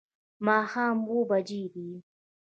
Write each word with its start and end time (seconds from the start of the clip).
ماښام 0.45 0.97
اووه 1.09 1.23
بجې 1.29 1.63
دي 1.73 1.89